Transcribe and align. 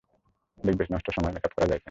দেখব 0.59 0.79
নষ্ট 0.91 1.07
সময় 1.09 1.33
মেক-আপ 1.33 1.53
করা 1.55 1.67
যায় 1.67 1.69
কিনা। 1.69 1.79